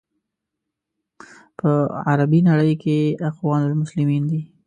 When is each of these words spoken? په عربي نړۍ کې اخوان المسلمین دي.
په 1.59 1.69
عربي 2.09 2.39
نړۍ 2.49 2.73
کې 2.83 2.97
اخوان 3.29 3.61
المسلمین 3.65 4.23
دي. 4.31 4.41